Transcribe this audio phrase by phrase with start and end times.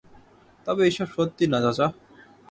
[0.67, 1.87] তবে এইসব সত্যি না চাচা।